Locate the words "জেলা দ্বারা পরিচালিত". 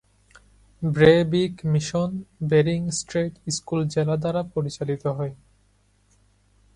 3.93-5.03